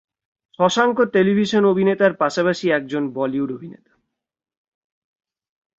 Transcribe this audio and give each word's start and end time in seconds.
Shashanka 0.59 0.97
television 1.13 1.63
অভিনেতার 1.65 2.13
পাশাপাশি 2.13 2.65
একজন 2.69 3.03
বলিউড 3.13 3.49
অভিনেতা। 3.51 3.93